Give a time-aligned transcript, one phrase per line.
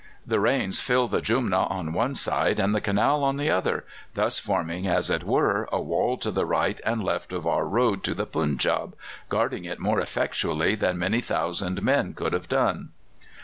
[0.25, 3.85] The rains filled the Jumna on one side and the canal on the other,
[4.15, 8.03] thus forming, as it were, a wall to the right and left of our road
[8.05, 8.95] to the Punjab,
[9.29, 12.89] guarding it more effectually than many thousand men could have done."